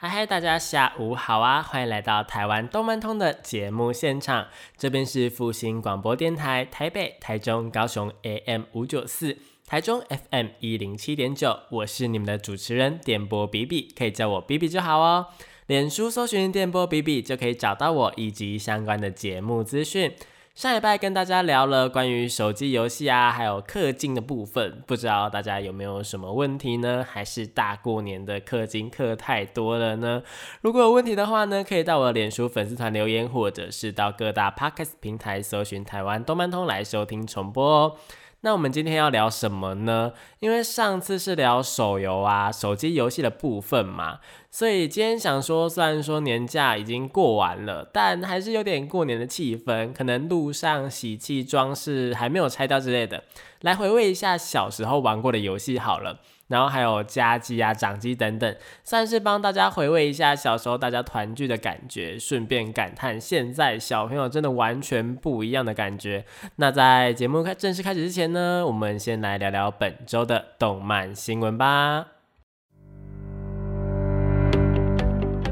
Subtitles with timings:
[0.00, 1.60] 嗨嗨，大家下午好啊！
[1.60, 4.46] 欢迎来到台湾动漫通的节目现场，
[4.76, 9.36] 这边是复兴广播电台台北、台中、高雄 AM 五九四，
[9.66, 15.26] 台中 FM 一零七点九，我是你们的主持人电波比比，可以叫我比比就好哦。
[15.66, 20.12] 脸书搜寻电波比比就可以找到我以及相关的节目资讯。
[20.58, 27.06] 上礼拜跟大家聊了关于手机游戏啊，还有氪金的部分，不知道大家有没有什么问题呢？
[27.08, 30.20] 还是大过年的氪金氪太多了呢？
[30.60, 37.96] 如果有问题的话呢，可以到我的脸书粉丝团留言，或者是到各大 podcast 平台搜寻台湾动漫通来收听重播哦。
[38.42, 40.12] 那我们今天要聊什么呢？
[40.38, 53.24] 因为上次是聊手游啊、手机游戏的部分嘛，所以今天想说，虽然说年假已经过完了，但还是有点过年的气氛，可能路上喜气装饰还没有拆掉之类的，
[53.62, 56.20] 来回味一下小时候玩过的游戏好了。
[56.48, 66.24] 然后还有家鸡啊、掌机等等，算是帮大家回味一下小时候大家团聚的感觉，顺便感叹现在小朋友真的完全不一样的感觉。
[66.56, 72.17] 那在节目开正式开始之前呢，我们先来聊聊本周的动漫新闻吧。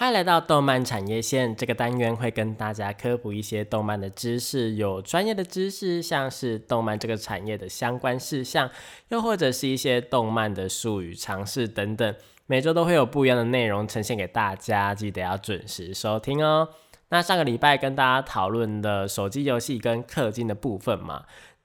[0.00, 8.70] 欢迎来到动漫产业线这个单元，会跟大家科普一些动漫的知识，有专业的知识，像是动漫这个产业的相关事项，
[9.10, 12.14] 又或者是一些动漫的术语、常识等等。
[12.46, 16.70] 每周都会有不一样的内容呈现给大家，记得要准时收听哦。
[17.10, 21.24] 那上个礼拜跟大家讨论的手机游戏跟氪金的部分嘛。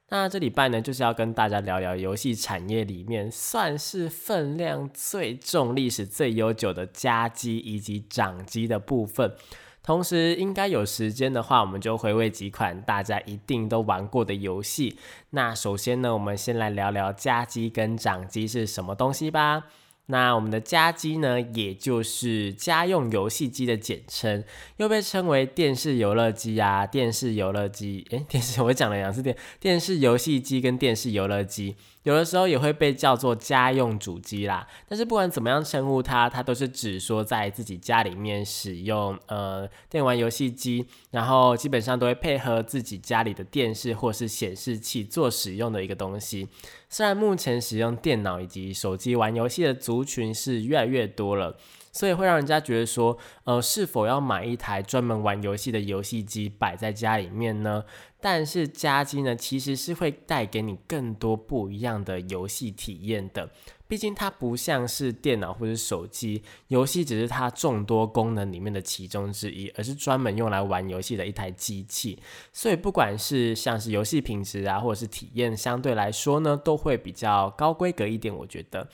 [0.10, 9.36] 那这礼拜呢，就是要跟大家聊聊游戏产业里面算是分量最重、历史最悠久的家机以及掌机的部分。
[9.82, 14.98] 同时，应该有时间的话，我们就回味几款大家一定都玩过的游戏。
[15.32, 19.66] 那首先呢，我们先来聊聊家机跟掌机是什么东西吧。
[20.08, 24.44] 那我们的家机呢，也就是家用游戏机的简称，
[24.78, 31.76] 又被称为电视游乐机啊，电视游乐机，诶，电视我讲了两次电，电视游戏机跟电视游乐机。
[32.06, 46.48] 有的时候也会被叫做家用主机啦，但是不管怎么样称呼它，它都是指说在自己家里面使用呃电玩游戏机，然后基本上都会配合自己家里的电视或是显示器做使用的一个东西。
[46.90, 51.58] 虽然目前使用电脑以及手机玩游戏的族群是越来越多了。
[51.92, 57.86] 所以会让人家觉得说，呃，是否要买一台专门玩游戏的游戏机摆在家里面呢？
[58.26, 63.48] 但是家机呢，其实是会带给你更多不一样的游戏体验的。
[63.88, 72.18] 毕竟它不像是电脑或者手机，游戏只是它众多功能里面的其中之一，而是专门用来玩游戏的一台机器。
[72.52, 78.88] 所以不管是像是游戏品质啊，或者是体验，相对来说呢，都会比较高规格一点，我觉得。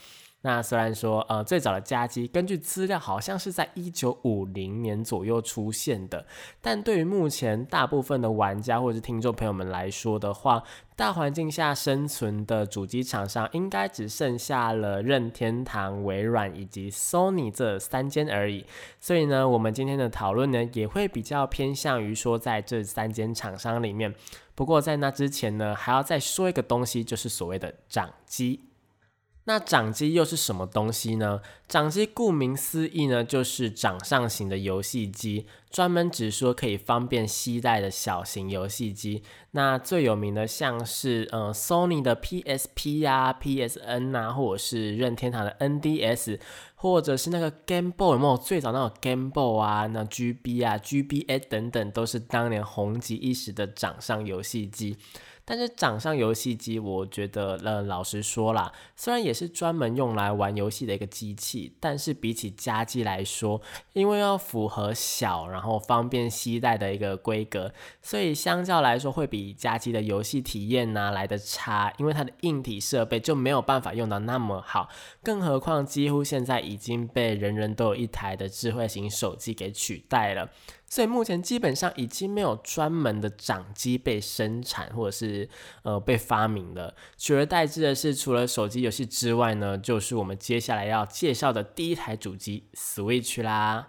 [0.44, 6.26] 那虽然说，呃，最早的家机根据资料好像是在一九五零年左右出现的，
[6.60, 10.64] 但对于目前大部分的玩家或者是听众朋友们来说的话，
[10.96, 18.66] 大环境下生存的主机厂商应该只剩下了任天堂、微软以及 Sony 这三间而已。
[19.00, 24.12] 所以呢，我们今天的讨论呢，也会比较偏向于说在这三间厂商里面。
[24.54, 28.71] 不过在那之前呢，还要再说一个东西，就是所谓的掌机。
[29.44, 31.40] 那掌机又是什么东西呢？
[31.66, 39.24] 掌机顾名思义呢，就是掌上型的游戏机，专门指说可以方便携带的小型游戏机。
[39.50, 46.38] 那最有名的像是呃 Sony 的 PSP 呀、PSN 啊，或者是任天堂的 NDS，
[46.76, 54.96] 或者是那个 Game Boy，有没有最早那种 Game Boy 啊、那 GB 啊、GBA 等等，都是当年红极一时的掌上游戏机。
[55.44, 63.60] 但是掌上游戏机，我觉得，呃，老实说啦，虽然也是专门用来玩游戏的一个机器，但是比起家机来说，
[63.92, 74.88] 因为要符合小然后方便携带的一个规格，所以相较来说会比家机的游戏体验呢来的差，因为它的硬体设备就没有办法用到那么好，
[75.22, 80.48] 更何况几乎现在已经被人人都有一台的智慧型手机给取代了。
[80.92, 85.48] 所以目前基本上已经没有专门的掌机被生产或者是
[85.84, 93.88] 呃被发明了，取而代之的是除了手机游戏之外呢，就是我们接下来要介绍的第一台主机 Switch 啦。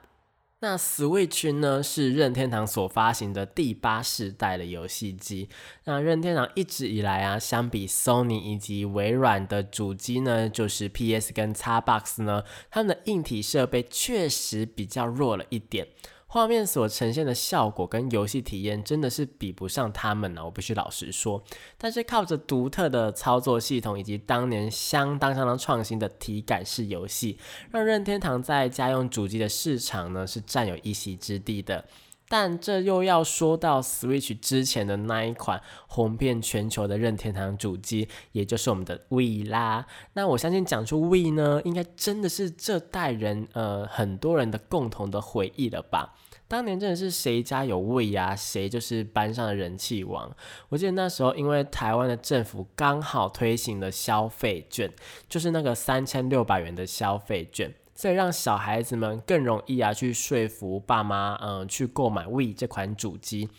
[0.62, 5.50] 那 Switch 呢是任天堂所发行的第八世代的游戏机。
[5.84, 15.90] 那任天堂一直以来啊，相比 Sony 以及微软的主机呢，就是 PS 跟 Xbox 呢，他们的硬体设备确实比较弱了一点。
[16.34, 21.44] 画面所呈现的效果跟游戏体验真的是比不上他们呢，我必须老实说。
[21.78, 27.38] 但是靠着独特的操作系统以及当年相当相当创新的体感式游戏，
[27.70, 31.86] 让任天堂在家用主机的市场呢是占有一席之地的。
[32.28, 39.86] 但这又要说到 Switch 之前的那一款红遍全球的任天堂主机，也就是我们的 Wii 啦。
[40.14, 46.16] 那我相信讲出 Wii 呢，应该真的是这代人呃很多人的共同的回忆了吧。
[46.48, 50.32] 当年真的是谁家有胃呀，谁就是班上的人气王。
[50.70, 54.92] 我记得那时候，因为台湾的政府刚好推行了消费券，
[55.28, 63.50] 就是那个三千六百元的消费券，所以让小孩子们更容易啊去说服爸妈，嗯，去购买 We 这款主机。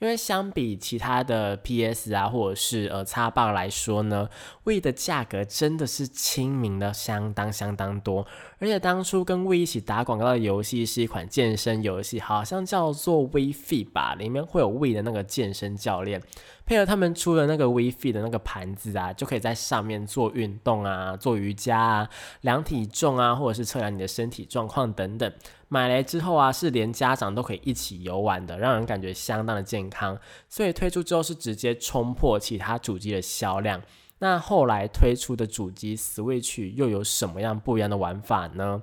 [0.00, 4.28] 因为相比其他的 PS 啊，或者是呃叉棒来说呢
[4.64, 8.26] ，We 的价格真的是亲民的相当相当多。
[8.58, 16.20] 而且当初跟 We 一起打广告的游戏是一款健身游戏，好像叫做 We Fit 吧，里面会有 We 的那个健身教练，
[16.66, 22.10] 配合他们出的那个 We Fit 的那个盘子啊，就可以在上面做运动啊，做瑜伽啊，
[22.42, 25.32] 量体重啊，或者是测量你的身体状况等等。
[25.68, 30.18] 买来之后啊，是连家长都可以一起游玩的，让人感觉相当的健康。
[30.48, 33.82] 所以推出之后是直接冲破其他主机的销量。
[34.18, 38.82] 那后来推出的主机 Switch 又有什么样不一样的玩法呢？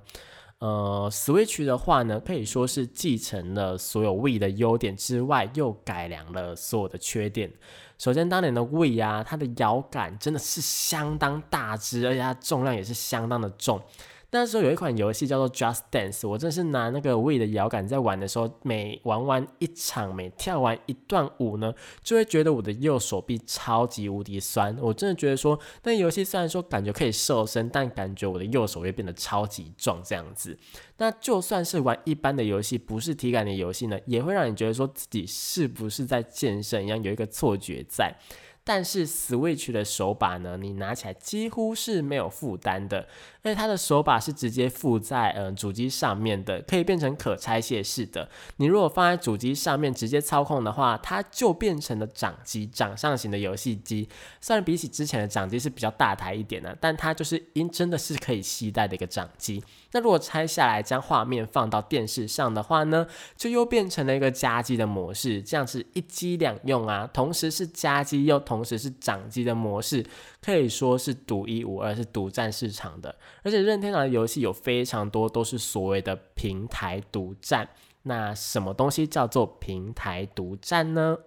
[0.59, 7.51] 呃，Switch 的话呢，可以说是继承了所有 We 的优点之外，又改良了所有的缺点。
[7.97, 13.81] 首先，当年的 We 啊，它的摇杆真的是相当大只，而且它重量也是相当的重。
[14.33, 24.77] 那时候有一款游戏叫做 Just Dance，我真是拿那个 Wii 的摇杆在玩的时候，每玩完一场，每跳完一段舞呢，就会觉得我的右手臂超级无敌酸。
[24.79, 30.57] 我真的觉得说，那游戏虽然说感觉可以瘦身，但感觉我的右手会变得超级壮这样子。
[30.97, 38.15] 那就算是玩一般的游戏，不是体感的游戏呢，也会让你觉得说自己是不是在健身一样，有一个错觉在。
[38.63, 43.07] 但是 Switch 的手把呢，你拿起来几乎是没有负担的，
[43.43, 48.29] 而且它的手把是直接附在呃主机上面的，可以变成可拆卸式的。
[48.57, 54.07] 你如果放在主机上面直接操控的话，它就变成了掌机，掌上型的游戏机。
[54.39, 59.63] 虽然比起之前的掌机是比较大台一点的，但它就是因真的是可以携带的一个掌机。
[59.93, 63.05] 那如果拆下来将画面放到电视上的话呢，
[63.35, 70.05] 就又变成了一个家机的模式，这样子一机两用啊，同时是家机又同时是掌机的模式，
[70.43, 73.15] 可以说是独一无二，是独占市场的。
[73.43, 77.69] 而且任天堂的游戏有非常多都是所谓的平台独占。
[78.03, 81.19] 那什么东西叫做平台独占呢？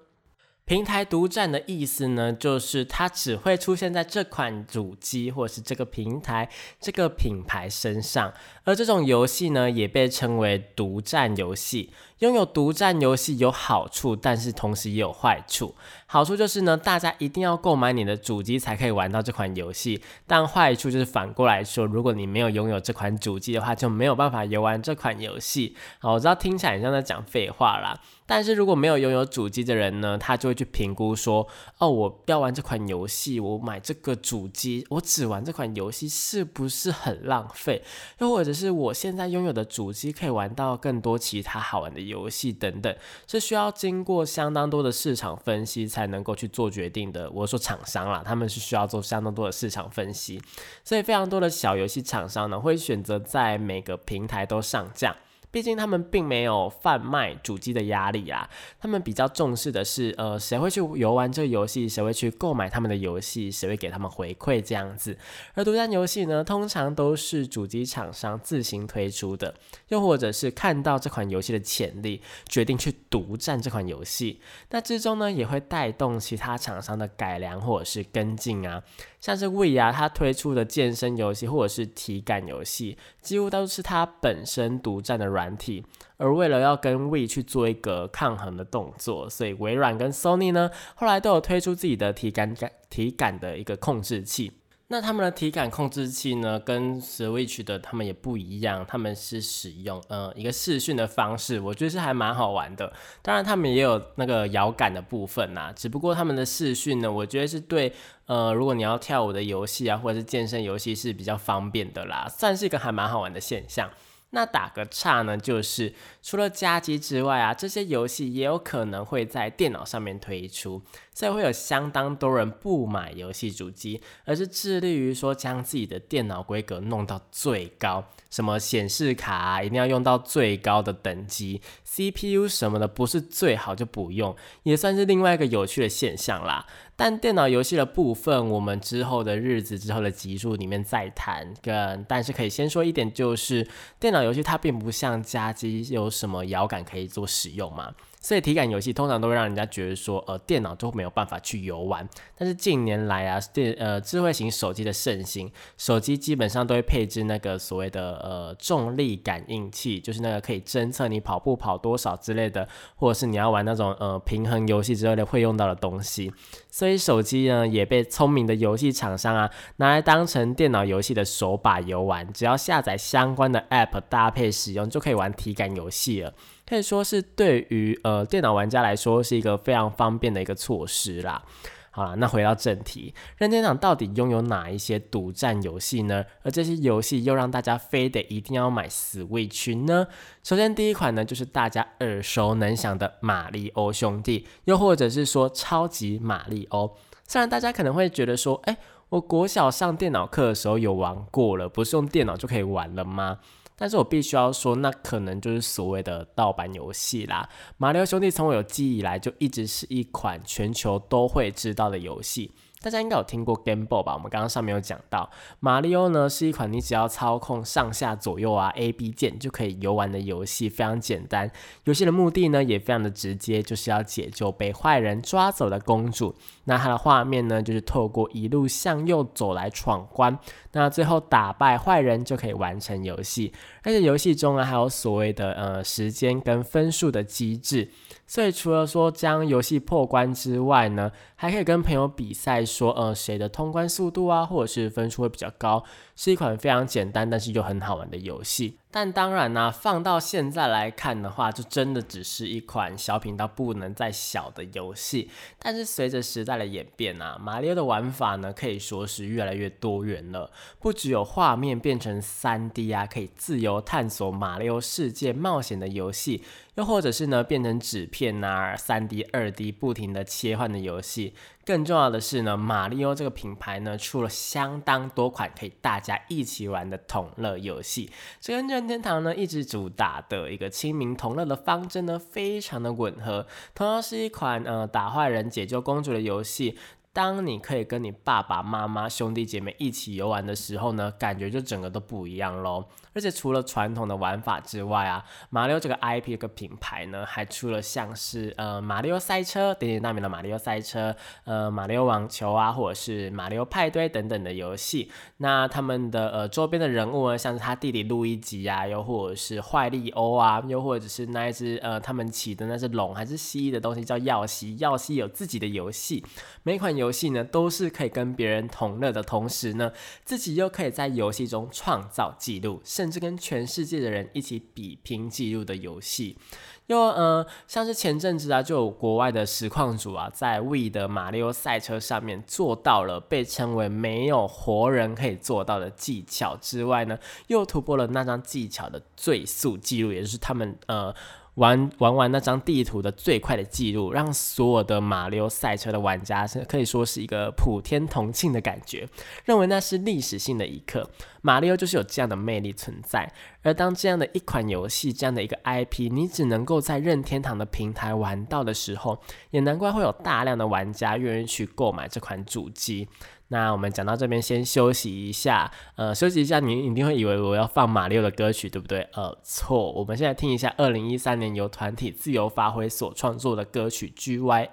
[0.67, 6.51] 平台独占的意思呢，就是它只会出现在这款主机或是这个平台、
[6.81, 8.33] 这个品牌身上，
[8.65, 11.93] 而这种游戏呢，也被称为独占游戏。
[12.21, 15.75] 拥有独占游戏有好处，但是同时也有坏处。
[16.15, 20.01] 好处就是呢，大家一定要购买你的主机才可以玩到这款游戏。
[20.29, 25.75] 但坏处就是反过来说，如果你没有拥有这款主机的话，就没有办法游玩这款游戏。
[25.99, 28.01] 好，我知道听起来像在讲废话啦。
[28.27, 31.47] 但是如果没有拥有主机的人呢，他就会去评估说，
[31.79, 37.83] 哦，我要玩这款游戏，我买这个主机，我只玩这款游戏是不是很浪费？
[38.21, 42.01] 又或者是我现在拥有的主机可以玩到更多其他好玩的？
[42.05, 42.95] 游戏等等
[43.27, 47.31] 是需要经过相当多的市场分析才才能够去做决定的。
[47.31, 50.41] 我说厂商啦，他们是需要做相当多的市场分析，
[50.85, 55.17] 所以非常多的小游戏厂商呢会选择在每个平台都上架。
[55.55, 65.17] 毕竟他们并没有贩卖主机的压力啊，他们比较重视的是，呃，谁会去游玩这个游戏，谁会去购买他们的游戏，谁会给他们回馈这样子。
[65.55, 69.55] 而独占游戏呢，通常都是主机厂商自行推出的，
[69.91, 74.41] 又或者是看到这款游戏的潜力，决定去独占这款游戏。
[74.71, 78.83] 那之中呢，也会带动其他厂商的改良或者是跟进啊。
[79.25, 85.83] 像是 We 啊，它推出的健身游戏或者是体感游戏，几乎都是它本身独占的软体。
[86.19, 94.53] 而为了要跟 We 去做一个抗衡的动作，所以微软跟 Sony 呢，后来都有推出自己的体感感体感的一个控制器。
[94.95, 102.93] 那他们的体感控制器呢，跟 Switch 的他们也不一样，他们是使用呃一个视讯的方式，我觉得是还蛮好玩的。
[103.21, 107.93] 当然，他们也有那个摇杆的部分呐，只不过他们的视讯呢，我觉得是对
[108.27, 113.91] 呃如果你要跳舞的游戏啊，或者是健身游戏是比较方便的啦，算是一个还蛮好玩的现象。
[114.31, 120.83] 那打个岔呢，就是除了家机之外啊，这些游戏也有可能会在电脑上面推出，
[121.15, 136.67] 所以会有相当多人不买游戏主机，而是致力于说将自己的电脑规格弄到最高，什么显示卡啊，一定要用到最高的等级，CPU 什么的不是最好就不用，也算是另外一个有趣的现象啦。
[136.97, 141.53] 但电脑游戏的部分，我们之后的日子、之后的集数里面再谈。
[141.61, 143.67] 跟但是可以先说一点，就是
[143.99, 147.93] 电脑游戏它并不像家机有什么摇杆可以做使用嘛。
[148.25, 152.09] 所以体感游戏通常都会让人家觉得说，呃，电脑都没有办法去游玩。
[152.39, 162.67] 但是近年来啊，电呃智慧型手机的盛行，手机基本上都会配置那个所谓的呃重力感应器，就是那个可以侦测你跑步跑多少之类的，
[162.97, 166.33] 或者是你要玩那种呃平衡游戏之类的会用到的东西。
[166.71, 176.33] 所以手机呢也被聪明的游戏厂商啊拿来当成电脑游戏的手把游玩，只要下载相关的 App 搭配使用，就可以玩体感游戏了。
[176.69, 181.45] 可以说是对于呃电脑玩家来说是一个非常方便的一个措施啦。
[181.91, 186.25] 好啦，那回到正题，任天堂到底拥有哪一些独占游戏呢？
[186.43, 190.09] 而这些游戏又让大家非得一定要买 Switch 呢？
[190.43, 196.97] 首先第一款呢就是大家耳熟能详的马里欧兄弟，又或者是说超级马里欧。
[197.29, 198.77] 虽然大家可能会觉得说，哎，
[199.11, 203.39] 我国小上电脑课的时候有玩过了，不是用电脑就可以玩了吗？
[203.77, 207.49] 但是我必须要说，那可能就是所谓的盗版游戏啦。
[207.77, 212.53] 马里奥兄弟从我有记忆以来，就一直是一款全球都会知道的游戏。
[212.85, 214.13] 大家应该有听过 Game Boy 吧？
[214.13, 221.51] 我们刚刚上面有讲到，马里奥呢是一款你只要操控上下左右啊 A B 键就可以游玩的游戏，非常简单。
[221.85, 226.35] 游戏的目的呢也非常的直接，就是要解救被坏人抓走的公主。
[226.65, 230.39] 那它的画面呢就是透过一路向右走来闯关，
[230.73, 233.51] 那最后打败坏人就可以完成游戏。
[233.83, 237.91] 而且游戏中呢还有所谓的呃时间跟分数的机制。
[238.27, 245.85] 所以除了说将游戏破关之外呢，还可以跟朋友比赛，说呃谁的通关速度啊，或者是分数会比较高，
[246.17, 248.79] 是一款非常简单但是又很好玩的游戏。
[248.97, 255.29] 但当然呢，放到现在来看的话，就真的只是一款小品到不能再小的游戏。
[255.59, 260.49] 但是随着时代的演变啊，马里奥的玩法呢可以说是越来越多元了。
[260.79, 266.45] 不只有画面变成三 D 啊，可以自由探索马里奥世界冒险的游戏，
[266.77, 271.35] 又或者是呢变成纸片啊，三 D、二 D 不停的切换的游戏。
[271.65, 278.11] 更重要的是呢，马里奥这个品牌呢出了相当多款可以大家一起玩的同乐游戏。
[278.41, 283.47] 这跟任天堂呢一直主打的一个亲民同乐的方针呢非常的吻合。
[283.75, 286.77] 同样是一款呃打坏人解救公主的游戏。
[287.13, 292.87] 当你可以跟你爸爸妈妈、兄弟姐妹一起游玩的时候呢，感觉就整个都不一样喽。
[293.15, 305.13] 而且除了传统的玩法之外啊，马里奥这个 IP 这个品牌呢，还出了像是呃马里奥赛车、鼎鼎大名的马里奥赛车、呃马里奥网球啊，或者是马里奥派对等等的游戏。
[305.37, 316.25] 那他们的呃周边的人物呢，像是他弟弟路易吉啊，又或者是坏利欧啊，又或者是那一只呃他们起的那只龙还是蜥蜴的东西叫耀西，耀西有自己的游戏，
[316.65, 317.05] 每款游。
[317.05, 319.93] 游戏呢，都是可以跟别人同乐的同时呢，
[320.25, 326.39] 自己又可以在游戏中创造记录，甚甚至跟全世界的人一起比拼记录的游戏。
[326.87, 337.19] 又呃，像是前阵子啊，就有国外的实况主啊，在 We 的马里奥赛车上面做到了被称为没有活人可以做到的技巧之外呢，
[337.49, 341.15] 又突破了那张技巧的最速记录，也就是他们呃。
[341.55, 349.09] 玩玩完那张地图的最快的记录，让所有的马里奥赛车的玩家是可以说是一个普天同庆的感觉，
[349.45, 351.09] 认为那是历史性的一刻。
[351.43, 353.31] 马里奥就是有这样的魅力存在，
[353.63, 359.21] 而当这样的一款游戏，这样的一个 IP，你只能够在任天堂的平台玩到的时候，
[359.51, 363.07] 也难怪会有大量的玩家愿意去购买这款主机。
[363.55, 365.71] 那我们讲到这边，先休息一下。
[365.95, 369.09] 呃，休息一下，你一定会以为我要放马六的歌曲，对不对？
[369.13, 369.93] 呃，错。
[369.93, 374.69] 我们现在听一下二零一三年由团体自由发挥所创作的歌曲《GYM》，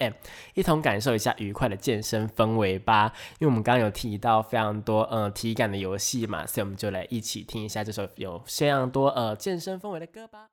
[0.55, 3.13] 一同感受一下愉快的健身氛围吧。
[3.37, 10.47] 因为我们刚刚有提到非常多呃体感的游戏嘛，所以我们就来一起听一下这首有非常多呃健身氛围的歌吧。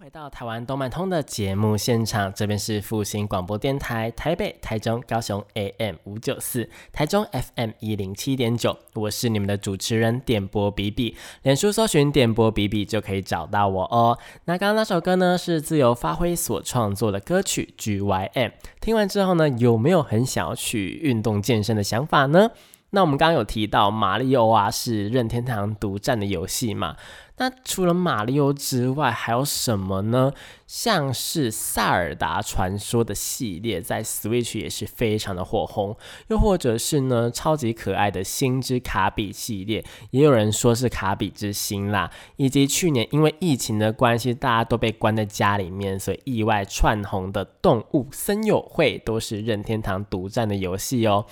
[0.00, 14.18] 回到台湾动漫通的节目现场，这边是复兴广播电台台北、台中、高雄 AM 五九四，台中 FM 一零七点九，我是你们的主持人点播比比，脸书搜寻点播比比就可以找到我哦。
[14.46, 22.50] 那刚刚那首歌呢是自由发挥所创作的歌曲 GYM，听完之后呢，有没有很想要去运动健身的想法呢？
[22.90, 26.94] 那我们刚刚有提到马里奥啊是任天堂独占的游戏嘛？
[27.36, 30.32] 那除了马里奥之外，还有什么呢？
[30.74, 35.96] 像是萨尔达传说的系列，在 Switch 也是非常的火红。
[36.26, 42.10] 又或者是呢，超级可爱的星之卡比系列，也有人说是卡比之星啦。
[42.34, 51.24] 以及去年因为疫情的关系，大家都被关在家里面，所以意外窜红的动物森友会，都是任天堂独占的游戏哦。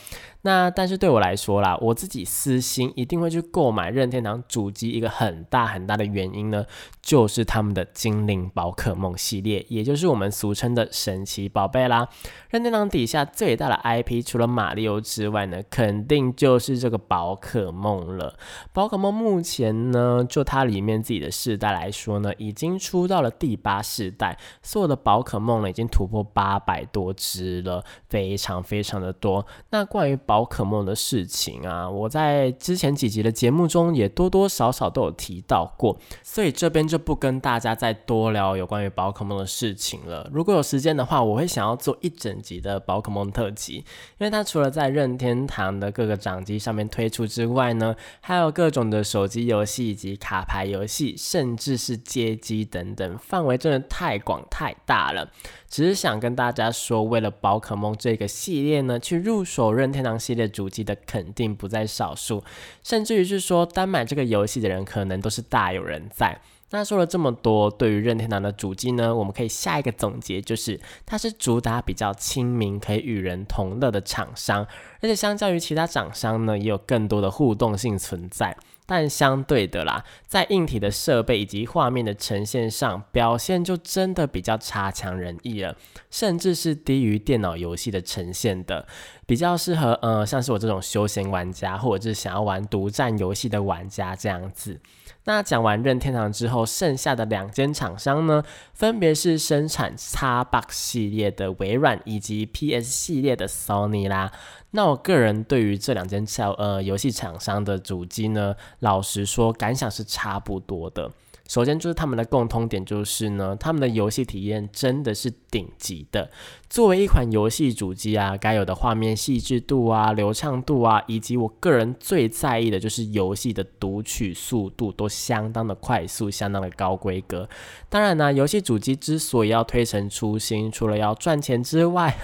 [0.44, 6.64] 那但是对我来说啦，我自己私心一定会去购买任天堂主机，一个很大很大的原因呢，
[7.00, 12.06] 就是他们的精灵宝可梦系系列，也就是我们俗称的神奇宝贝啦。
[12.50, 18.36] 任天堂底下最大的 IP，除了马里奥之外呢，肯定就是这个宝可梦了。
[18.74, 29.46] 宝可梦目前呢，就它里面自己的世代来说呢，已经出到了第八世代，所有的宝可梦呢，已经突破八百多只了，非常非常的多。
[29.70, 40.26] 那关于宝可梦的事情啊，我在之前几集的节目中也多多少少都有提到过，所以这边就不跟大家再多聊有关于宝宝可梦的事情了。
[40.32, 43.84] 如果有时间的话，我会想要做一整集的宝可梦特辑，因
[44.20, 55.30] 为它除了在任天堂的各个掌机上面推出之外呢，还有各种的手机游戏以及卡牌游戏，甚至是街机等等，范围真的太广太大了。
[55.68, 62.42] 只是想跟大家说，为了宝可梦这个系列呢，去入手任天堂系列主机的肯定不在少数，
[62.82, 66.40] 甚至于是说单买这个游戏的人可能都是大有人在。
[66.72, 74.66] 那说了这么多，对于任天堂的主机呢，我们可以下一个总结就是，它是主打比较亲民、可以与人同乐的厂商，
[75.00, 78.56] 而且相较于其他厂商呢，也有更多的互动性存在。
[78.84, 85.76] 但相对的啦，在硬体的设备以及画面的呈现上，表现就真的比较差强人意了，
[86.10, 88.86] 甚至是低于电脑游戏的呈现的，
[89.24, 94.80] 比较适合呃像是我这种休闲玩家，或者是想要玩独占游戏的玩家这样子。
[95.24, 98.42] 那讲完任天堂之后，剩下的两间厂商呢，
[98.74, 104.32] 分别是生产 Xbox 系列的微软，以及 PS 系列的 Sony 啦。
[104.72, 111.10] 那我个人对于这两间小呃游戏厂商的主机呢，老实说感想是差不多的。
[111.48, 116.30] 首先就是他们的共通点就是呢，他们的游戏体验真的是顶级的。
[116.70, 127.46] 作为一款游戏主机啊，该有的画面细致度啊、流畅度啊，以及我个人最在意的就是游戏的读取速度都相当的快速，相当的高规格。
[127.90, 132.16] 当然呢，游戏主机之所以要推陈出新，除了要赚钱之外，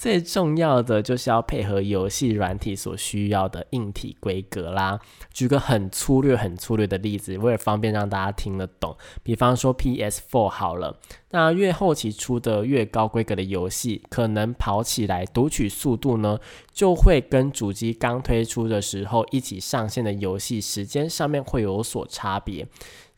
[0.00, 4.98] 最重要的就是要配合游戏软体所需要的硬体规格啦。
[5.30, 10.98] 举个很粗略、很粗略的例子，为了方便让大家听得懂，比方说 PS4 好了。
[11.32, 16.38] 那越后期出的越高规格的游戏，可能跑起来读取速度呢，
[16.72, 22.66] 就会跟主机刚推出的时候一起上线的游戏时间上面会有所差别。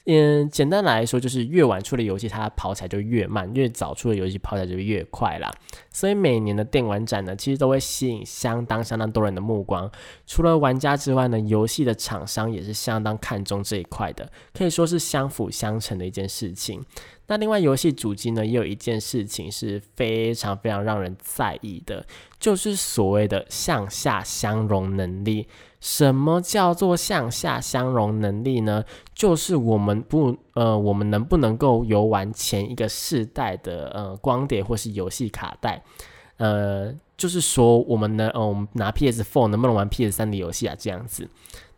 [0.04, 5.48] 嗯，简单来说就是越晚出的游戏，它跑起来就越慢；越早出的游戏，跑起来就越快啦。
[5.90, 9.88] 所以每年的电玩展呢，其实都会吸引相当相当多人的目光。
[10.26, 16.84] 除了玩家之外呢，游戏的厂商也是相当看重这一块的，可以说是相辅相成的一件事情。
[17.28, 22.04] 那另外，游戏主机呢，也有一件事情是非常非常让人在意的，
[22.38, 25.46] 就是所谓的向下相容能力。
[25.80, 28.84] 什么叫做向下相容能力呢？
[29.14, 35.82] 就是我们不呃，我们能不能够游玩前一个世代的呃光碟或是游戏卡带？
[36.36, 40.76] 呃，就是说我们能，呃，我们拿 PS4 能不能玩 PS3 的游戏啊？
[40.78, 41.28] 这样子。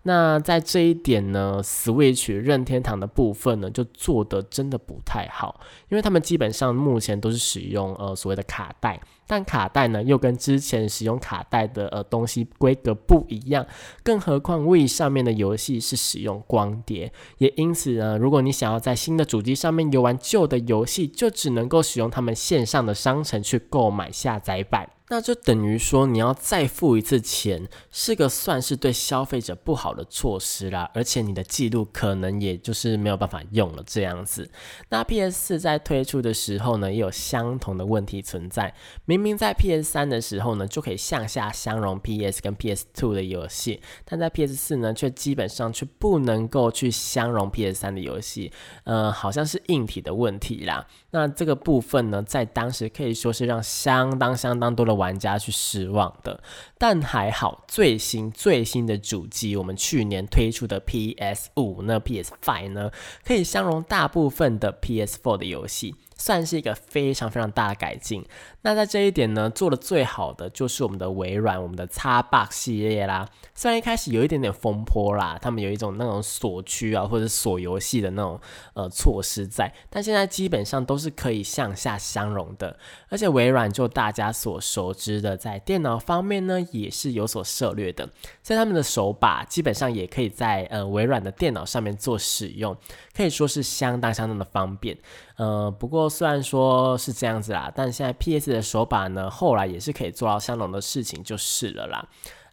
[0.07, 13.67] 那在这一点呢，Switch 任天堂的部分呢，就做的真的不太好，因为他们基本上目前都是使用呃所谓的卡带，但卡带呢又跟之前使用卡带的呃东西规格不一样，
[14.03, 24.91] 更何况 Wii 上面的游戏是使用光碟，也因此呢，如果你想要在新的主机上面游玩旧的游戏，就只能够使用他们线上的商城去购买下载版。
[25.11, 30.91] 那就等于说你要再付一次钱，是个算是对消费者不好的措施啦。
[30.95, 34.51] 而且你的记录可能也就是没有办法用了这样子。
[34.89, 38.75] 那 PS 四在推出的时候呢，也有相同的问题存在。
[39.05, 48.51] 明明在 PS 三的时候呢，就可以向下相容 PS 跟 PS Two 的游戏，但在 PS 四呢，却基本上却不能够去相容 PS 三的游戏。
[48.85, 50.87] 呃，好像是硬体的问题啦。
[51.11, 56.43] 那这个部分呢，在当时可以说是让相当相当多的玩家去失望的，
[56.79, 62.91] 但还好，最新最新的主机，我们去年推出的 PS 五那，PS Five 呢，
[63.25, 65.95] 可以相容大部分的 PS Four 的游戏。
[66.17, 68.25] 算是一个非常非常大的改进。
[68.63, 73.29] 那在这一点呢，做的最好的就是我们的微软，我们的 Xbox 系列啦。
[73.55, 78.41] 虽然一开始有一点点风波啦，他们有一种那种锁区啊，或者锁游戏的那种
[78.73, 82.77] 呃措施在，但现在基本上都是可以向下相容的。
[83.11, 88.09] 而且微软就大家所熟知的，在电脑方面呢，也是有所涉略的，
[88.41, 92.77] 在他们的手把基本上也可以在呃微软的电脑上面做使用，
[93.15, 94.97] 可以说是相当相当的方便。
[95.37, 102.07] 呃，不过虽然说是这样子啦，但现在 PS 的手把呢，后来也是可以做到相同的事情，就是了啦。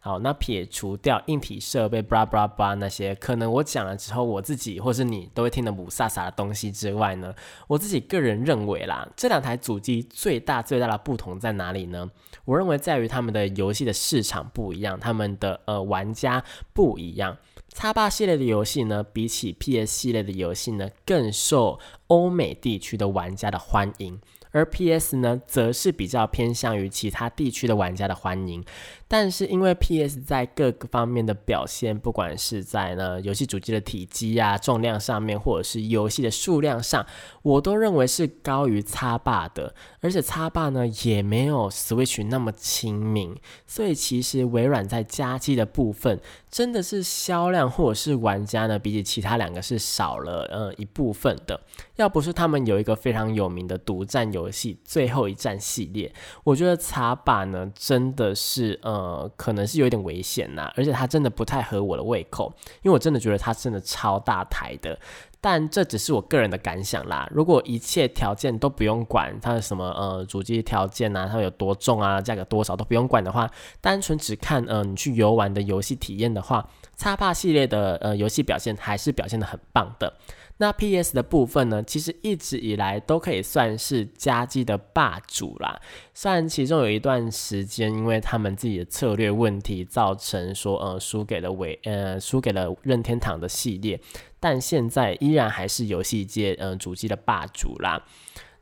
[0.04, 7.32] 好，那撇除掉硬体设备，bra bra bra 那些可能我讲了之后，我自己或是你都会听得不飒飒的东西之外呢，
[7.68, 12.10] 我自己个人认为啦，这两台主机最大最大的不同在哪里呢？
[12.44, 16.42] 我认为在于他们的游戏的市场不一样，他们的呃玩家
[16.72, 17.36] 不一样。
[17.68, 21.78] 叉霸系列的游戏呢，比起 PS 系列的游戏呢，更受
[22.12, 24.20] 欧美地区的玩家的欢迎，
[24.50, 28.62] 而 PS 呢，则是比较偏向于其他地区的玩家的欢迎。
[29.08, 37.04] 但是因为 PS 在各个方面的表现，不管是在呢游戏主机的体积啊、重量上面，或者是游戏的数量上，
[37.42, 39.74] 我都认为是高于叉霸的。
[40.00, 43.34] 而且叉霸呢也没有 Switch 那么亲民，
[43.66, 46.18] 所以其实微软在加机的部分，
[46.50, 51.60] 真的是销量或者是玩家呢，比起其他两个是少了呃一部分的。
[52.02, 56.12] 要不是他们有一个非常有名的独占游戏《最后一战》系列，
[56.44, 59.30] 我觉得茶把呢真的是呃。
[59.36, 64.98] 可能是有点危险呐，而且它真的不太合我的胃口，因为我真的觉得它真的超大台的。
[65.40, 67.28] 但这只是我个人的感想啦。
[67.32, 80.12] 如果一切条件都不用管，它的什么呃主机条件啊，它有多重啊，价格多少都不用管的话，单纯只看呃你去游玩的游戏体验的话，叉帕系列的呃游戏表现还是表现的很棒的。
[80.62, 85.80] 那 PS 的部分呢，其实一直以来都可以算是家机的霸主啦。
[86.14, 94.00] 虽然其中有一段时间，因为他们自己的策略问题，造成说呃输给了伟呃输给了任天堂的系列，
[94.38, 98.00] 但现在依然还是游戏界呃主机的霸主啦。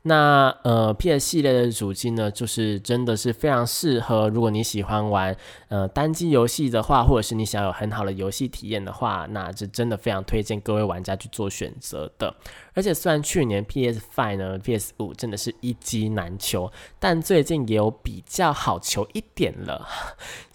[0.02, 5.36] 那呃，PS 系列的主机呢，就是真的是非常适合，如果你喜欢玩
[5.68, 12.34] 呃单机游戏的话，或者是你想有很好的游戏体验的话，那这真的非常推荐各位玩家去做选择的。
[12.72, 19.86] 而且虽然去年 PS Five 呢，PS 五真的是一机难求，但最近也有比较好求一点了。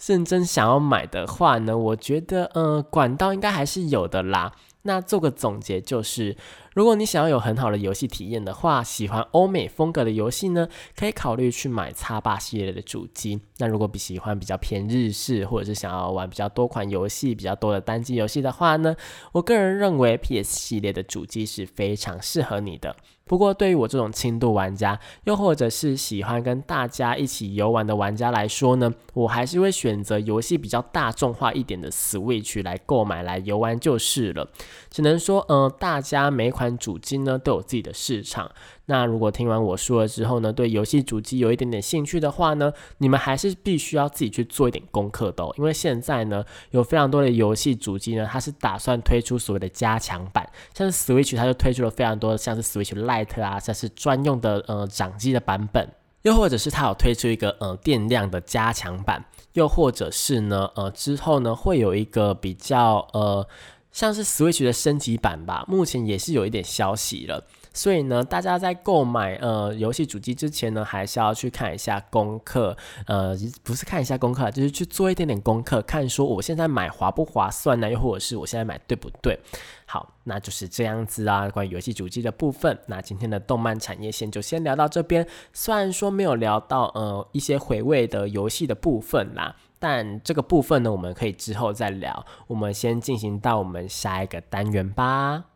[0.04, 4.52] 认真想要买的话呢，我觉得呃管道应该还是有的啦。
[4.86, 6.36] 那做个总结就是。
[6.74, 13.40] 如果你想要有很好的游戏体验的话，喜欢欧美风格的游戏呢，可以考虑去买叉八系列的主机。
[13.56, 18.94] 那如果比喜欢比较偏日式，或者是想要玩比较多款游戏、比较多的单机游戏的话呢，
[19.32, 22.94] 我个人认为 PS 系列的主机是非常适合你的。
[23.28, 34.48] 不过，对于我这种轻度玩家，又或者是喜欢跟大家一起游玩的玩家来说呢，我还是会选择游戏比较大众化一点的 Switch 来购买来游玩就是了。
[34.90, 38.48] 只能说，呃，大家每款主机呢都有自己的市场。
[38.88, 45.52] 那如果听完我说了之后呢，对游戏主机有一点点兴趣的话呢，你们还是必须要自己去做一点功课的，哦。
[45.58, 55.88] 因为现在呢有非常多的游戏主机呢，它是打算推出所谓的加强版，像是 Switch 它就推出了非常多像是 Switch Lite 啊，像是专用的呃掌机的版本，
[56.22, 63.44] 又或者是它有推出一个呃电量的加强版，又或者是呢呃之后呢会有一个比较呃
[63.90, 67.42] 像是 Switch 的升级版吧，目前也是有一点消息了。
[67.76, 72.74] 所以呢，大家在购买呃游戏主机之前呢，还是要去看一下功课，
[73.06, 77.90] 呃，不是看一下功课，就是去做一点点功课，看说我现在买划不划算呢？
[77.90, 79.38] 又或者是我现在买对不对？
[79.84, 81.48] 好，那就是这样子啊。
[81.50, 85.28] 关于游戏主机的部分，那今天的动漫产业线就先聊到这边。
[85.52, 92.24] 虽然说没有聊到呃一些回味的游戏的部分啦，但这个部分呢，我们可以之后再聊。
[92.46, 95.55] 我们先进行到我们下一个单元吧。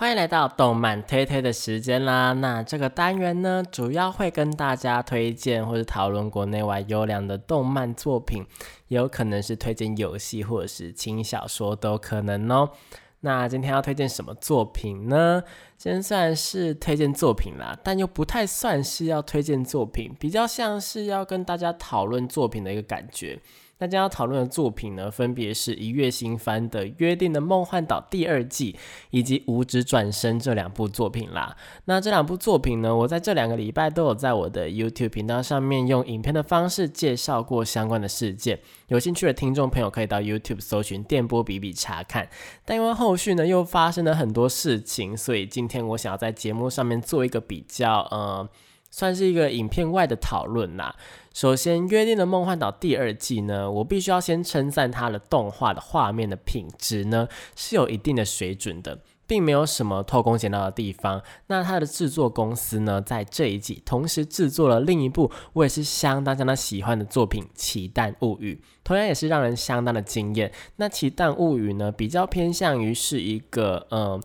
[0.00, 2.32] 欢迎来到动漫推推的时间啦！
[2.32, 8.42] 那这个单元呢，主要会跟大家推荐或者讨论国内外优良的动漫作品，
[8.88, 12.70] 有可能是推荐游戏或者是轻小说都可能哦。
[13.20, 15.42] 那今天要推荐什么作品呢？
[15.76, 23.38] 今天算是推荐作品啦，但又不太算是要推荐作品，比较像是要跟大家讨论作品的一个感觉。
[23.80, 28.76] 大家要讨论的作品呢，分别是一月新番的《约定的梦幻岛》第二季，
[29.08, 31.56] 以及《无职转身》这两部作品啦。
[31.86, 38.60] 那这两部作品呢，我在这两个礼拜都有在我的 YouTube 频道上面用影片的方式介绍过相关的事件。
[38.88, 42.28] 有兴趣的听众朋友可以到 YouTube 搜寻电波比比查看。
[42.66, 48.46] 但因为后续呢又发生了很多事情，所以今天我想要在节目上面做一个比较，呃。
[48.92, 50.96] 算是一个影片外的讨论啦。
[51.32, 61.22] 首先，《约定的梦幻岛》第二季呢，我必须要先称赞它的动画的画面的品质呢是有一定的水准的，并没有什么偷工减料的地方。
[61.46, 70.50] 那它的制作公司呢，在这一季同时制作了另一部我也是相当相当喜欢的作品《奇蛋物语》，同样也是让人相当的惊艳。
[70.76, 74.20] 那《奇蛋物语》呢，比较偏向于是一个呃。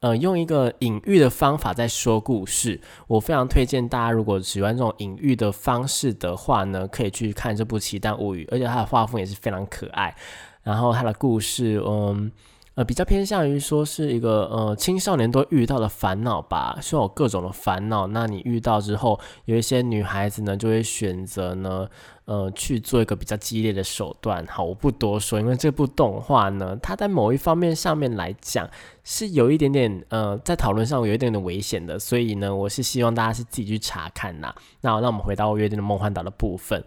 [0.00, 10.16] 呃，用一个隐喻的方法在说故事，我非常推荐大家，如果喜欢这种隐喻的方式的话呢，可以去看这部《奇蛋物语》，而且它的画风也是非常可爱。
[10.62, 12.32] 然后它的故事，嗯，
[12.76, 18.06] 呃，比较偏向于说是一个呃青少年都遇到的烦恼吧，是有各种的烦恼。
[18.06, 21.88] 那你遇到之后，有一些女孩子呢，就会选择呢。
[22.26, 24.46] 呃，去做一个比较激烈的手段。
[24.46, 28.70] 好，我不多说，因为这部动画呢，它在某一方面上面来讲
[29.02, 34.54] 是有一点点呃，在讨论上有一点点危险的，所以呢，我是希望大家是自己去查看呐。
[34.82, 36.84] 那那我们回到约定的梦幻岛的部分。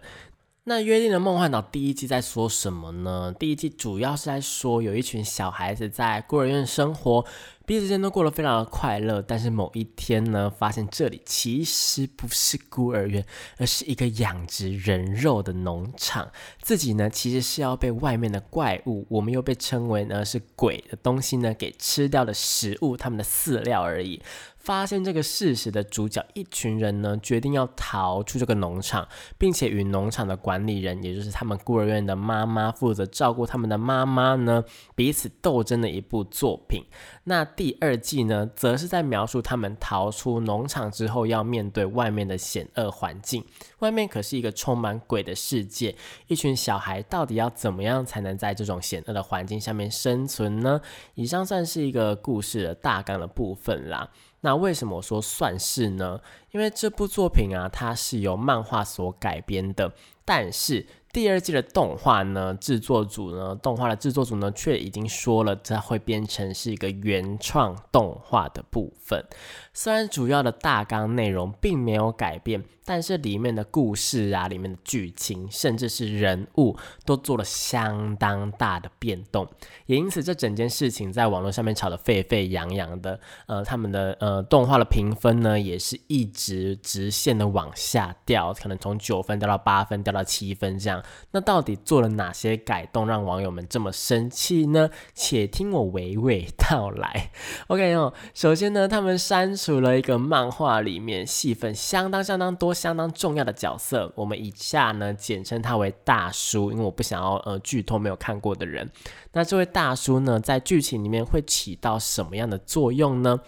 [0.66, 3.34] 那约定的梦幻岛第一季在说什么呢？
[3.38, 7.22] 第一季主要是在说有一群小孩子在孤儿院生活。
[7.66, 13.24] 彼此间都过得非常的快乐，但是某一天呢，发现这里其实不是孤儿院，
[13.58, 16.30] 而是一个养殖人肉的农场。
[16.62, 24.22] 自己呢，其实是要被外面的怪物，我们又被称为呢是鬼的东西呢给吃掉的食物，他们的饲料而已。
[24.64, 36.82] 发现这个事实的主角，一群人呢决定要逃出这个农场，并且与农场的管理人，也就是他们孤儿院的妈妈，负责照顾他们的妈妈呢，彼此斗争的一部作品。
[37.24, 43.44] 那第二季呢，则是在描述他们逃出农场之后要面对外面的险恶环境。
[43.80, 45.94] 外面可是一个充满鬼的世界，
[46.26, 50.80] 一群小孩到底要怎么样才能在这种险恶的环境下面生存呢？
[51.14, 54.08] 以上算是一个故事的大纲的部分啦。
[54.44, 56.20] 那为什么说算是呢？
[56.52, 59.92] 因为这部作品啊，它是由漫画所改编的，
[60.24, 60.86] 但是。
[61.14, 69.24] 第二季的动画呢，制作组呢，动画的制作组呢，却已经说了，它会变成是一个原创动画的部分。
[69.72, 79.48] 虽然主要的大纲内容并没有改变，但是里面的故事啊，里面的剧情，甚至是人物，都做了相当大的变动。
[79.86, 83.18] 也因此，这整件事情在网络上面炒得沸沸扬扬的。
[83.46, 91.02] 呃，他们的呃动画的评分呢，也是一直直线的往下掉，可能从九分掉到八分，掉到七分这样。
[91.30, 94.90] 那到底做了哪些改动，让网友们这么生气呢？
[95.14, 97.30] 且听我娓娓道来。
[97.68, 108.90] OK 哦，首先呢，他们删除了一个漫画里面戏份相当相当多、相当重要的角色，我们以下呢简称他为大叔，因为我不想要呃剧透没有看过的人。
[109.32, 113.40] 那这位大叔呢，在剧情里面会起到什么样的作用呢？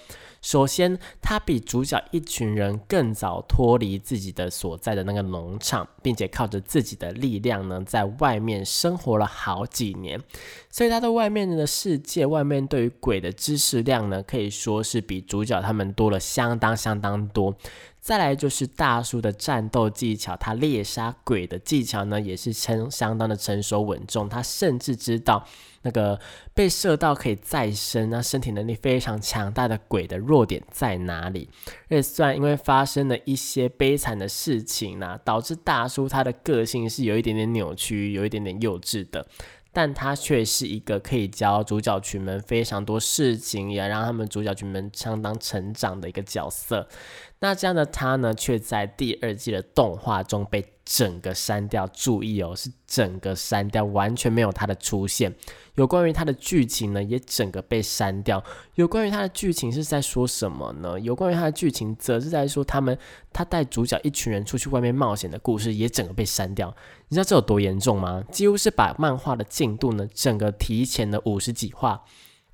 [0.42, 10.22] 首先，他比主角一群人更早脱离自己的所在的那个农场，并且靠着自己的力量呢，在外面生活了好几年。
[10.70, 17.56] 所以，他在外面的世界，外面对于鬼的知识量呢，可以说是比主角他们多了相当相当多。
[18.06, 24.28] 再来就是大叔的战斗技巧，他猎杀鬼的技巧呢，也是成相当的成熟稳重。
[24.28, 25.44] 他甚至知道
[25.82, 26.16] 那个
[26.54, 31.50] 被射到可以再生，那身体能力非常强大的鬼的弱点在哪里。
[31.88, 39.26] 而且虽然因为发生了一些悲惨的事情呢，导致大叔他的个性是有一点点扭曲，有一点点幼稚的。
[39.72, 46.88] 但他却是一个可以教主角群们非常多事情，也让他们主角群们相当成长的一个角色。
[47.38, 51.86] 那这样的他呢，却在第二季的动画中被整个删掉。
[51.88, 55.34] 注意哦，是整个删掉，完全没有他的出现。
[55.74, 58.42] 有关于他的剧情呢，也整个被删掉。
[58.76, 60.98] 有关于他的剧情是在说什么呢？
[60.98, 62.98] 有关于他的剧情，则是在说他们
[63.34, 66.74] 他带主角一群人出去外面冒险的故事，也整个被删掉。
[67.08, 68.24] 你知道这有多严重吗？
[68.32, 72.02] 几乎是把漫画的进度呢，整个提前了五十几话。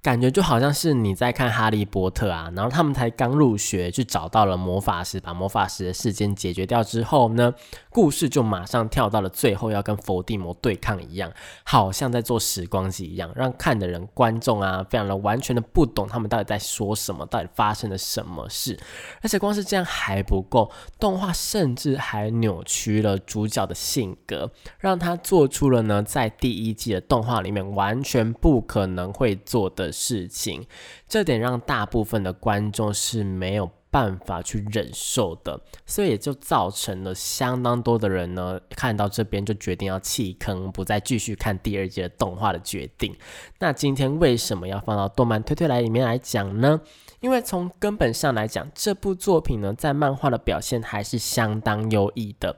[0.03, 7.55] 感觉就好像是你在看《哈利波特》啊，然后他们才刚入学，就找到了魔法师，把魔法师的事件解决掉之后呢，
[7.93, 11.33] 故事就马上跳到了最后要跟伏地魔对抗一样，
[11.65, 18.77] 好像在做时光机一样，让看的人观众啊，非常的完全的不懂他们到底在说什么，到底发生了什么事。
[19.23, 24.51] 而且光是这样还不够，动画甚至还扭曲了主角的性格，
[24.81, 29.93] 让他做出了呢，在第一季的动画里面完全不可能会做的。
[29.93, 30.67] 事情，
[31.07, 43.15] 这点让大部分的观众是没有办法去忍受的，所以也就造成了相当多的人呢，看到这边就决定要弃坑，不再继续看第二季的动画的决定。
[43.59, 46.81] 那今天为什么要放到动漫推推来里面来讲呢？
[47.21, 52.57] 因为从根本上来讲，这部作品呢，在漫画的表现还是相当优异的。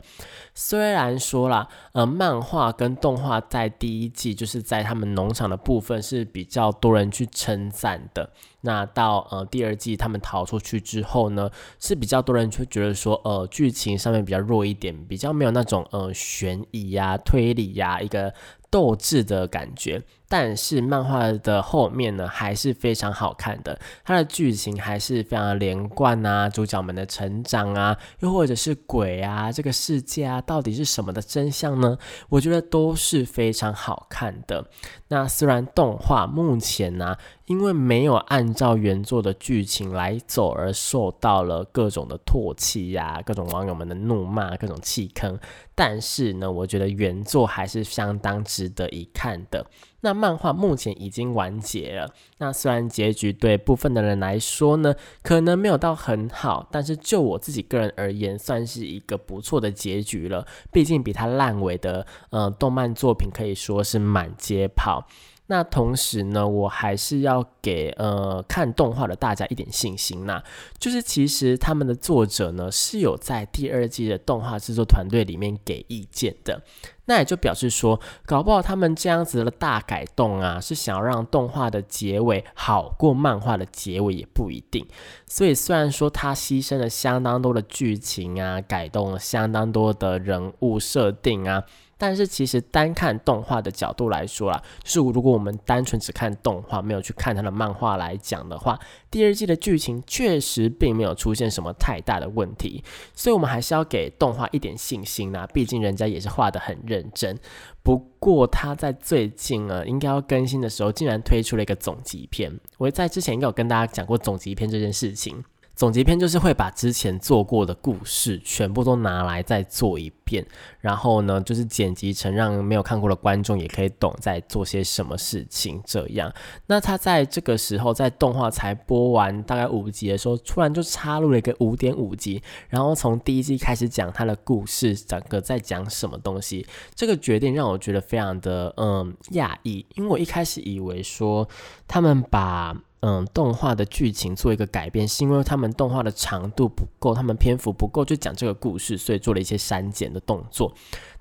[0.55, 8.31] 虽然说啦，呃，漫画跟动画在第一季就是在他们农场的部分是比较多人去称赞的。
[8.65, 11.49] 那到呃第二季他们逃出去之后呢，
[11.79, 18.35] 是比较多人就觉得说，呃，剧情上面比较弱一点，比较没有那种呃悬疑呀、推理呀一个。
[18.75, 31.97] 斗志的感觉，但是漫画的后面呢还是非常好看的，它的剧情还是非常连贯啊，主角们的成长啊，又或者是鬼啊，这个世界啊到底是什么的真相呢？
[32.29, 34.67] 我觉得都是非常好看的。
[35.07, 45.39] 那虽然动画目前呢，因为没有按照原作的剧情来走，而受到了各种的唾弃呀，各种网友们的怒骂，各种弃坑。
[45.77, 49.67] 但是呢，我觉得原作还是相当值值得一看的。
[50.01, 60.47] 那漫画目前已经完结了，那虽然结局对部分的人来说呢，可能没有到很好，但是就我自己个人而言，算是一个不错的结局了。
[60.71, 65.07] 毕竟比它烂尾的呃动漫作品可以说是满街跑。
[65.47, 70.43] 那同时呢，我还是要给呃看动画的大家一点信心呐，
[70.79, 76.63] 就是其实他们的作者呢是有在第二季的动画制作团队里面给意见的，
[77.05, 84.87] 那也就表示说，搞不好他们这样子的大改动啊，是想要让动画的结尾好过漫画的结尾也不一定。
[85.27, 91.65] 所以虽然说他牺牲了相当多的剧情啊，改动了相当多的人物设定啊。
[92.07, 98.79] 但是其实单看动画的角度来说啦，就是如果我们单纯只看动画，没有去看它的漫画来讲的话，
[99.11, 107.39] 第二季的剧情确实并没有出现什么太大的问题，所以我们还是要给动画一点信心呐，毕竟人家也是画的很认真。
[107.83, 112.61] 不过他在最近啊，应该要更新的时候，竟然推出了一个总集篇。
[112.77, 115.43] 我在之前应该有跟大家讲过总集篇这件事情。
[115.75, 120.47] 总结篇就是会把之前做过的故事全部都拿来再做一遍，
[120.81, 125.83] 然后呢，就是剪辑成让没有看过的观众也可以懂在做些什么事情。
[125.85, 126.33] 这样，
[126.67, 136.65] 那他在这个时候在动画才播完大概五集的时候，突然就插入了一个五点五集，然后从第一季开始讲他的故事，整个在讲什么东西。
[136.95, 141.49] 这个决定让我觉得非常的嗯讶异，因为我一开始以为说
[141.89, 142.77] 他们把。
[143.07, 150.73] 嗯，动画的剧情做一个改变，是因为他们动画的长度不够，他们篇幅不够，就讲这个故事，所以做了一些删减的动作。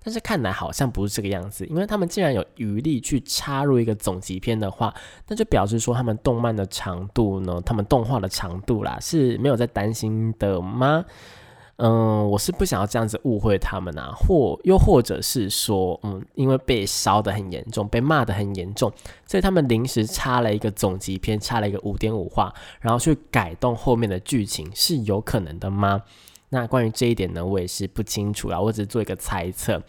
[0.02, 4.94] 但是看来好像不是这个样子，因为他们既然有余力去插入一个总集篇的话，
[5.28, 11.04] 那就表示说他们动漫的长度呢，他们动画的长度啦是没有在担心的吗？
[11.78, 18.92] 嗯，我是不想要这样子误会他们啊，或又或者是说，嗯，因为被烧的很严重，被骂的很严重，
[19.26, 26.04] 所以他们临时插了一个总集篇，插了一个五点五话，然后去改动后面的剧情，是有可能的吗？
[26.50, 29.82] 那关于这一点呢，我也是不清楚啊，我只是做一个猜测。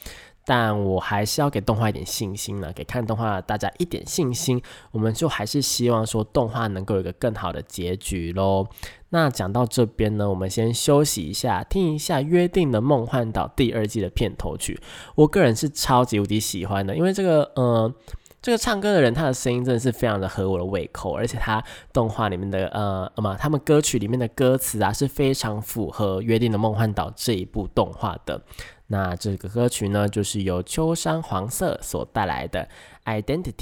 [0.47, 8.67] 但我还是要给动画一点信心呢，给看动画大家一点信心，我们就还是希望说动画能够有一个更好的结局喽。
[9.09, 14.81] 那讲到这边呢，我们先休息一下，听一下《约定的梦幻岛》第二季的片头曲。
[15.15, 17.95] 我个人是超级无敌喜欢的，因为这个呃，
[18.43, 28.43] 这个唱歌的人他的声音真的是非常的合我的胃口，而且他动画里面的呃，嘛，他们歌曲里面的歌词啊是非常符合《约定的梦幻岛》这一部动画的。
[28.89, 32.69] 那这个歌曲呢，就是由秋山黄色所带来的
[33.23, 33.55] 《Identity》。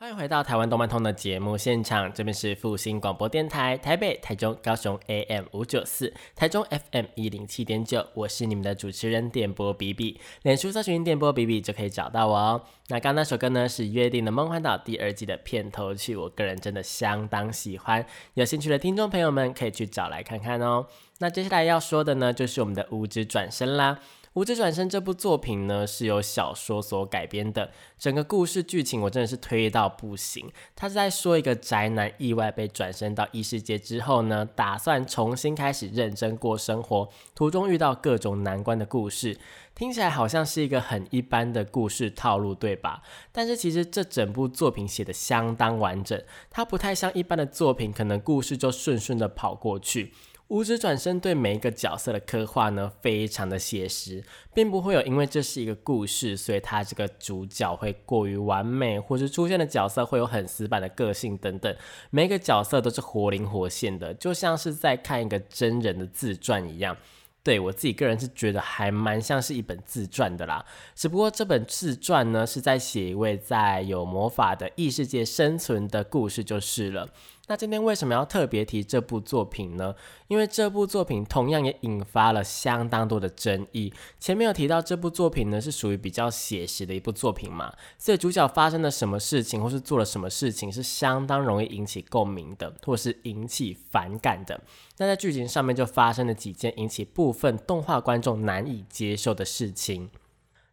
[0.00, 12.62] 欢迎回到台湾动漫通的节目现场，这边是复兴广播电台台北、台中、高雄 AM 五九四，台中 FM 一零七点九，我是你们的主持人电波比比，脸书搜寻电波比比就可以找到我哦。
[12.88, 20.86] 那刚那首歌呢是《约定的梦幻岛》第二季的片头曲，我个人真的相当喜欢，有兴趣的听众朋友们可以去找来看看哦。
[21.18, 23.94] 那接下来要说的呢，就是我们的五指转身啦。
[24.34, 27.70] 《无职转身》这部作品呢，是由小说所改编的。
[27.98, 30.50] 整个故事剧情我真的是推到不行。
[30.76, 39.38] 他是在说一个宅男意外被转身到异世界之后呢，打算重新开始认真过生活，途中遇到各种难关的故事。
[39.74, 43.02] 听起来好像是一个很一般的故事套路，对吧？
[43.30, 46.20] 但是其实这整部作品写的相当完整，
[46.50, 50.12] 它不太像一般的作品，可能故事就顺顺的跑过去。
[50.48, 54.24] 五指转身对每一个角色的刻画呢，非常的写实，
[54.54, 61.76] 并不会有因为这是一个故事，所以他这个主角会过于完美，或是出现的角色会有很死板的个性等等。
[62.08, 66.96] 每一个角色都是活灵活现的，就像是在看一个真人的自传一样。
[67.42, 77.08] 对我自己个人是觉得还蛮像是一本自传的啦，只不过这本自传呢是在写一位在有魔法的异世界生存的故事就是了。
[77.48, 79.94] 那今天为什么要特别提这部作品呢？
[80.28, 83.90] 因为这部作品同样也引发了相当多的争议。
[84.20, 94.60] 前面有提到这部作品呢是属于比较写实的一部作品嘛，所以主角发生了什么事情或是做了什么事情是相当容易引起共鸣的，或是引起反感的。
[94.98, 100.10] 那在剧情上面就发生了几件引起部分动画观众难以接受的事情。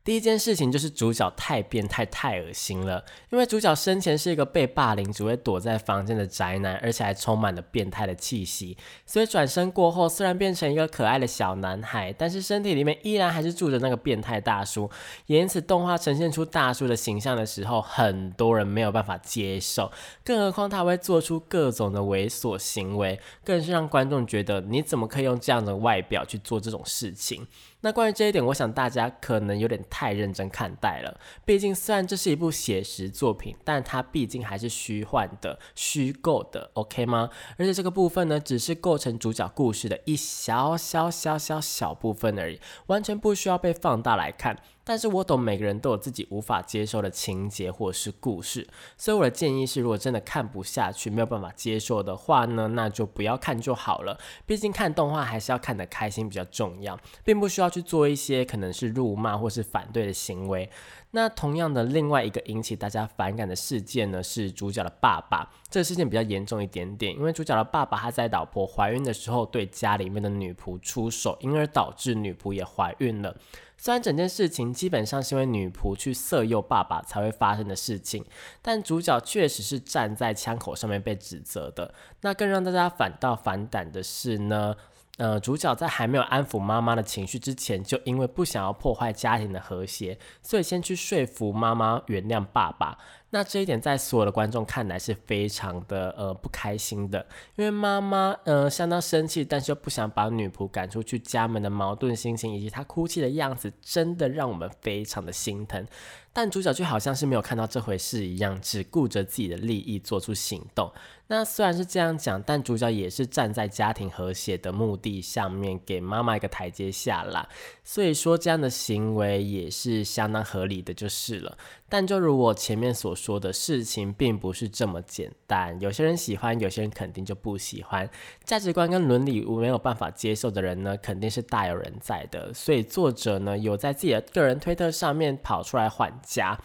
[0.06, 3.03] 第一件事情就是主角太变态、太恶心了。
[3.32, 8.78] 因为主角生前是一个被霸凌、只会躲在房间的宅男，而且还充满了变态的气息。
[9.08, 14.88] 所以转身过后，虽然变成一个可爱的小男孩，但是身体里面依然还是住着那个变态大叔。
[15.26, 19.91] 也因此，动画呈现出大叔的形象的时候，很多人没有办法接受。
[20.24, 27.47] 更何况他会做出各种的猥琐行为，更是让观众觉得你怎么可以用这样的外表去做这种事情？
[27.86, 31.19] 那关于这一点，我想大家可能有点太认真看待了。
[31.45, 37.29] 毕竟，虽然这是一部写实作品，但它毕竟还是虚幻的、虚构的，OK 吗？
[37.59, 44.57] 而且这个部分呢，只是构成主角故事的一小小小小小部分而已，完全不需要被放大来看。
[44.86, 48.65] 但是我懂每个人都有自己无法接受的情节或是故事，
[48.95, 54.17] 所以我的建议是，如果真的看不下去、没有办法接受的话呢，那就不要看就好了。
[54.45, 60.69] 毕竟看动画还是要看得开心比较重要，并不需要去做一些可能是辱骂或是反对的行为。
[61.16, 65.49] 那同样的，另外一个引起大家反感的事件呢，是主角的爸爸。
[65.70, 73.34] 这个事件比较严重一点点，因为主角的爸爸他在老婆怀孕的时候对家里面的女仆出手，因而导致女仆也怀孕了。
[73.78, 78.26] 虽然整件事情基本上是因为女仆去色诱爸爸才会发生的事情，
[78.61, 81.93] 但主角确实是站在枪口上面被指责的。
[82.24, 84.76] 那更让大家反倒反感的是呢？
[85.18, 92.97] 呃，主角在还没有安抚妈妈的情绪之前，就因为不想要破坏家庭的和谐，所以先去说服妈妈原谅爸爸。
[93.36, 97.27] 那这一点在所有的观众看来是非常的呃不开心的，
[97.57, 105.86] 因为妈妈呃相当生气，但是又不想把女仆赶出去家门的矛盾心情，以及她哭泣的样子，真的让我们非常的心疼。
[106.31, 110.91] 但主角就好像是没有看到这回事一样，只顾着自己的利益做出行动。
[111.27, 117.47] 那虽然是这样讲，但主角也是站在家庭和谐的目的上面，给妈妈一个台阶下啦。
[117.83, 121.57] 所以说这样的行为也是相当合理的，就是了。
[121.88, 125.79] 但就如我前面所说的事情，并不是这么简单。
[125.79, 128.09] 有些人喜欢，有些人肯定就不喜欢。
[128.43, 132.53] 价值观跟伦理没有办法接受的人呢，肯定是大有人在的。
[132.53, 136.59] 所以作者呢，有在自己的个人推特上面跑出来缓颊。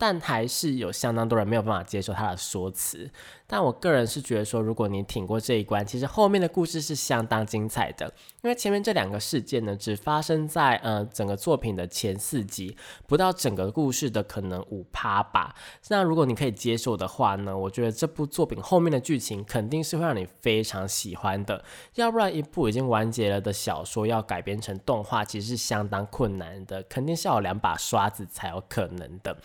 [0.00, 3.10] 但还是有相当多人没有办法接受他的说辞。
[3.46, 8.06] 但我个人是觉得说，如果你挺过这一关，其实后面的故事是相当精彩的。
[8.42, 12.74] 因为前面这两个事件呢，只发生在呃整个作品的前四集，
[13.06, 15.54] 不到整个故事的可能五趴吧。
[15.88, 21.62] 那如果你可以接受的话呢，我觉得这部作品后面的剧情肯定是会让你非常喜欢的。
[21.96, 29.36] 要不然一部已经完结了的小说要改编成动画，其实是相当困难的，肯定是要有两把刷子才有可能的。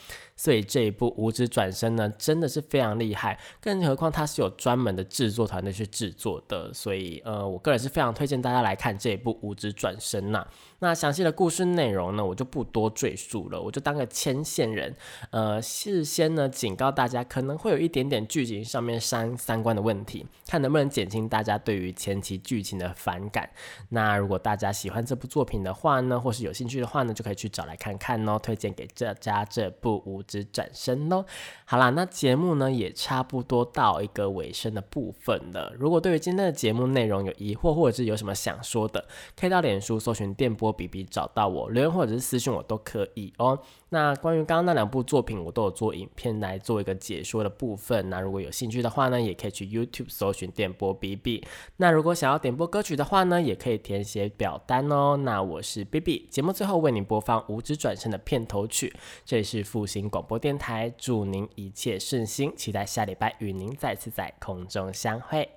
[0.45, 3.35] 所以这一部《五指转身》呢，真的是非常厉害。
[3.59, 10.45] 更何况它是有专门的制作团队去制作的，所以呃，我个人是非常推荐大家来看这一部《五指转身》呐。
[10.77, 14.95] 那详细的故事内容呢，我就不多赘述了，我就当个牵线人。
[15.31, 23.49] 呃，事先呢警告大家，可能会有一点点剧情上面三三观的问题，看能不能减轻大家对于前期剧情的反感。
[23.89, 28.37] 那如果大家喜欢这部作品的话呢，或是有兴趣的话呢，就可以去找来看看哦。
[28.37, 31.25] 推荐给大家这部《五指转身》喽。
[31.63, 35.73] 好啦，那节目呢也差不多到一个尾声的部分了。
[35.79, 39.03] 如果对于今天的节目内容有疑惑，或者是有什么想说的，
[39.39, 40.75] 可以到脸书搜寻电波。
[40.75, 43.57] 比比找到我留言或者是私信我都可以哦。
[43.95, 48.09] 那关于刚刚那两部作品，我都有做影片来做一个解说的部分。
[48.09, 51.41] 那如果有兴趣的话呢，也可以去 YouTube 搜寻电波 B B。
[51.77, 55.15] 那如果想要点播歌曲的话呢，也可以填写表单哦。
[55.15, 58.93] 那我是 B B，节目最后为您播放《五指转身》的片头曲。
[59.23, 65.54] 这里是复兴广播电台，祝您一切顺心，期待下礼拜与您再次在空中相会。